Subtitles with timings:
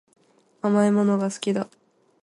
[0.63, 1.69] 甘いものが好きだ